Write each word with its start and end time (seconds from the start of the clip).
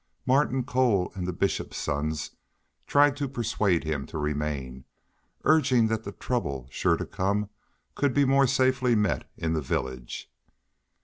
Martin 0.25 0.63
Cole 0.63 1.11
and 1.13 1.27
the 1.27 1.31
Bishop's 1.31 1.77
sons 1.77 2.31
tried 2.87 3.15
to 3.17 3.29
persuade 3.29 3.83
him 3.83 4.07
to 4.07 4.17
remain, 4.17 4.83
urging 5.43 5.89
that 5.89 6.05
the 6.05 6.11
trouble 6.11 6.65
sure 6.71 6.97
to 6.97 7.05
come 7.05 7.51
could 7.93 8.11
be 8.11 8.25
more 8.25 8.47
safely 8.47 8.95
met 8.95 9.29
in 9.37 9.53
the 9.53 9.61
village. 9.61 10.31